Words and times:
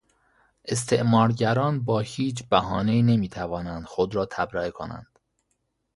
استعمار 0.65 1.31
گران 1.31 1.83
با 1.83 1.99
هیچ 1.99 2.43
بهانهای 2.49 3.01
نمیتوانند 3.03 3.83
خود 3.85 4.15
را 4.15 4.25
تبرئه 4.25 4.71
کنند. 4.71 5.19